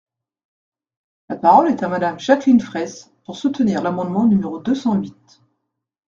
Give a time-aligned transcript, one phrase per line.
[1.29, 5.43] La parole est à Madame Jacqueline Fraysse, pour soutenir l’amendement numéro deux cent huit.